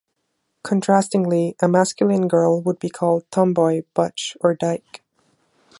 [0.65, 5.03] Contrastingly, a masculine girl would be called a "tomboy", "butch", or "dyke".